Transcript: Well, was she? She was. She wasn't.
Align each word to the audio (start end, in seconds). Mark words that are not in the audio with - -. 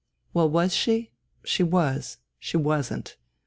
Well, 0.33 0.49
was 0.49 0.75
she? 0.75 1.11
She 1.43 1.61
was. 1.61 2.17
She 2.39 2.57
wasn't. 2.57 3.17